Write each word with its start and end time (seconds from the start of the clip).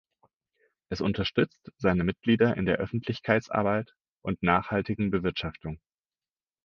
Es 0.89 0.99
unterstützt 0.99 1.71
seine 1.77 2.03
Mitglieder 2.03 2.57
in 2.57 2.65
der 2.65 2.77
Öffentlichkeitsarbeit 2.77 3.93
und 4.25 4.41
nachhaltigen 4.41 5.11
Bewirtschaftung. 5.11 5.79